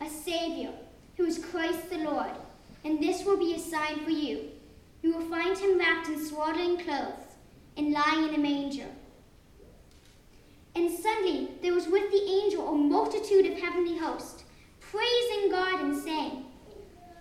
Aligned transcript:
a 0.00 0.08
Savior, 0.08 0.72
who 1.16 1.24
is 1.24 1.38
Christ 1.38 1.90
the 1.90 1.98
Lord. 1.98 2.32
And 2.84 3.02
this 3.02 3.24
will 3.24 3.36
be 3.36 3.54
a 3.54 3.58
sign 3.58 4.04
for 4.04 4.10
you. 4.10 4.50
You 5.02 5.14
will 5.14 5.28
find 5.28 5.56
him 5.56 5.78
wrapped 5.78 6.08
in 6.08 6.24
swaddling 6.24 6.78
clothes 6.78 7.36
and 7.76 7.92
lying 7.92 8.28
in 8.28 8.34
a 8.34 8.38
manger. 8.38 8.88
And 10.74 10.90
suddenly 10.90 11.48
there 11.62 11.74
was 11.74 11.86
with 11.86 12.10
the 12.10 12.22
angel 12.22 12.68
a 12.68 12.72
multitude 12.72 13.46
of 13.46 13.58
heavenly 13.58 13.96
hosts, 13.96 14.44
praising 14.80 15.50
God 15.50 15.80
and 15.80 15.96
saying, 15.96 16.44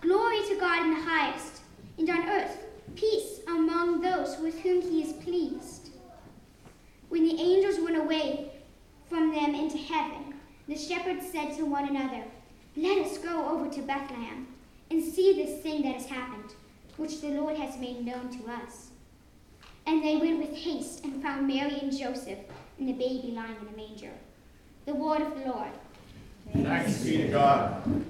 Glory 0.00 0.40
to 0.48 0.56
God 0.58 0.84
in 0.84 0.94
the 0.94 1.00
highest, 1.00 1.60
and 1.98 2.10
on 2.10 2.28
earth 2.28 2.58
peace 2.96 3.40
among 3.48 4.00
those 4.00 4.38
with 4.38 4.60
whom 4.60 4.82
he 4.82 5.02
is 5.02 5.12
pleased. 5.24 5.90
When 7.08 7.24
the 7.24 7.40
angels 7.40 7.78
went 7.80 7.96
away 7.96 8.50
from 9.08 9.32
them 9.34 9.54
into 9.54 9.78
heaven, 9.78 10.34
the 10.66 10.76
shepherds 10.76 11.30
said 11.30 11.56
to 11.56 11.64
one 11.64 11.88
another, 11.88 12.24
to 13.72 13.82
Bethlehem 13.82 14.48
and 14.90 15.02
see 15.02 15.32
this 15.34 15.62
thing 15.62 15.82
that 15.82 15.94
has 15.94 16.06
happened, 16.06 16.54
which 16.96 17.20
the 17.20 17.28
Lord 17.28 17.56
has 17.56 17.78
made 17.78 18.04
known 18.04 18.30
to 18.38 18.50
us. 18.50 18.90
And 19.86 20.04
they 20.04 20.16
went 20.16 20.38
with 20.38 20.56
haste 20.56 21.04
and 21.04 21.22
found 21.22 21.46
Mary 21.46 21.78
and 21.80 21.96
Joseph 21.96 22.38
and 22.78 22.88
the 22.88 22.92
baby 22.92 23.32
lying 23.34 23.56
in 23.60 23.66
the 23.66 23.76
manger. 23.76 24.12
The 24.84 24.94
word 24.94 25.22
of 25.22 25.34
the 25.38 25.50
Lord. 25.50 25.70
Thanks 26.52 27.02
be 27.02 27.18
to 27.18 27.28
God. 27.28 28.04